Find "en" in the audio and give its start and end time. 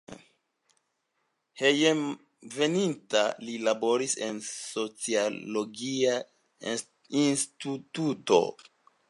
4.29-4.41